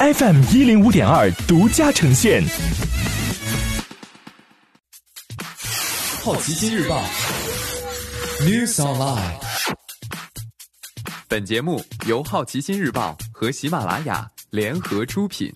[0.00, 2.40] FM 一零五点二独家呈现。
[6.22, 7.02] 好奇心日报
[8.42, 9.34] ，News Online。
[11.26, 15.52] 本节目由好奇心日报和喜马拉雅联合出品。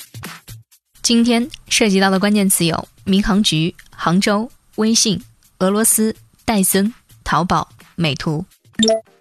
[1.02, 5.22] 今天涉及到的关键词有：民航局、杭州、微信、
[5.61, 8.45] 俄罗斯、戴森、淘宝、美图。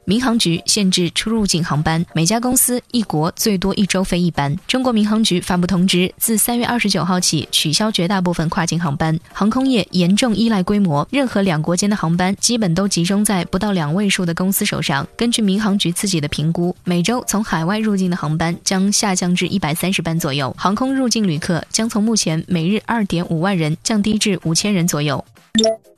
[0.05, 4.55] 民航局限制出入境航班，每家公司一国最多一周飞一班。
[4.67, 9.17] 中国民航局发布通知，自三月二十九号起取消绝大部分跨境航班。
[9.31, 15.07] 航空业严重依赖规模，任何两国间的航班基本都集中在不到两位数的公司手上。
[15.15, 25.23] 根据民航局自己的评估，每周从海外入境的航班将下降至一百三十班左右，航空入境旅客将从目前每日二点五万人降低至五千人左右。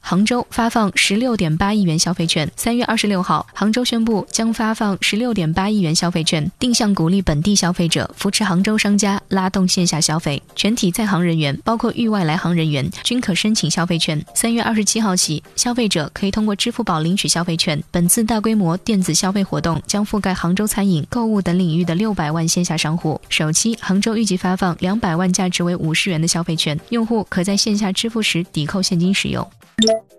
[0.05, 2.52] 杭州发放十六点八亿元消费券。
[2.58, 10.41] 三月二十六号，杭州宣布将发放十六点八亿元消费券，定向鼓励本地消费者，扶持杭州商家，拉动线下消费。
[10.55, 14.19] 全体在杭人员，包括域外来杭人员，均可申请消费券。
[14.33, 17.80] 三月二十七号起，消费者可以通过支付宝领取消费券。
[17.91, 23.21] 本次大规模电子消费活动将覆盖杭州餐饮、购物等领域的六百万线下商户。
[23.30, 29.47] 首期，杭州预计发放两百万价值为五十元的消费券，用户可在线下支付时抵扣现金使用。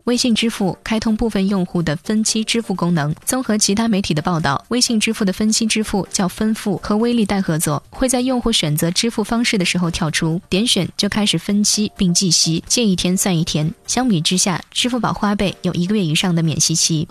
[0.05, 3.15] 微信支付开通部分用户的分期支付功能。
[3.25, 13.73] 综合其他媒体的报道，微信支付的分期支付叫分付，和微粒贷合作，会在用户选择支付方式的时候跳出，点选就开始分期并计息，借一天算一天。
[13.87, 17.09] 相比之下，支付宝花呗有一个月以上的免息期。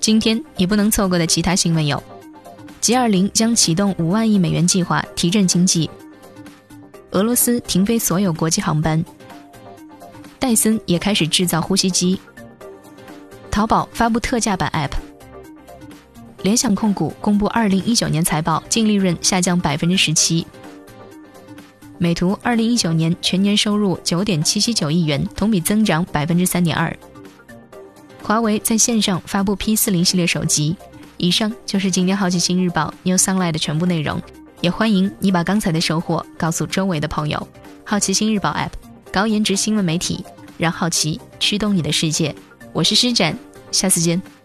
[0.00, 2.02] 今天也不能错过的其他新闻有
[2.80, 5.86] ：G20 将启动五万亿美元计划提振经济；
[7.10, 9.04] 俄罗斯停飞所有国际航班。
[10.38, 12.18] 戴森也开始制造呼吸机。
[13.50, 15.07] 淘宝发布特价版 App。
[16.42, 20.46] 联想控股公布二零一九年财报，净利润下降百分之十七。
[21.98, 26.96] 美图二零一九年全年收入九点七七九亿元，同比增长百分之三点二。
[28.22, 30.76] 华为在线上发布 P 四零系列手机。
[31.16, 34.22] 以上就是今天好奇心日报 New Sunlight 的全部内容，
[34.60, 37.48] 也欢迎你把刚才的收获告诉周围的朋友。
[37.84, 38.70] 好奇心日报 App。
[39.10, 40.24] 高颜值新闻媒体，
[40.58, 42.32] 让好奇驱动你的世界。
[42.72, 43.36] 我是施展，
[43.72, 44.37] 下次见。